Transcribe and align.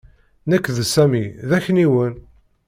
Nekk 0.49 0.65
d 0.77 0.77
Sami 0.93 1.25
d 1.49 1.51
akniwen. 1.57 2.13